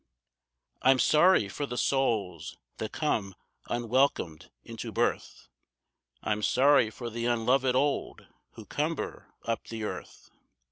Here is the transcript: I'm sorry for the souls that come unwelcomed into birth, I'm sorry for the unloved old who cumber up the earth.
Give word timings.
I'm 0.81 0.97
sorry 0.97 1.47
for 1.47 1.67
the 1.67 1.77
souls 1.77 2.57
that 2.77 2.91
come 2.91 3.35
unwelcomed 3.69 4.49
into 4.63 4.91
birth, 4.91 5.47
I'm 6.23 6.41
sorry 6.41 6.89
for 6.89 7.11
the 7.11 7.25
unloved 7.27 7.75
old 7.75 8.25
who 8.53 8.65
cumber 8.65 9.31
up 9.43 9.67
the 9.67 9.83
earth. 9.83 10.31